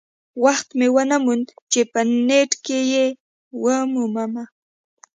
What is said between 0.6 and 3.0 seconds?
مې ونه موند چې په نیټ کې